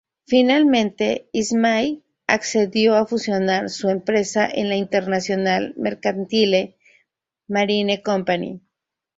[0.25, 6.79] Finalmente, Ismay accedió a fusionar su empresa en la International Mercantile
[7.47, 8.63] Marine Company.